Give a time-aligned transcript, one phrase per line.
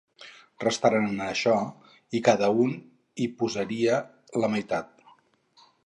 [0.61, 1.53] Restaren en això:
[2.15, 2.73] que cada un
[3.27, 4.01] hi posaria
[4.45, 5.07] la meitat.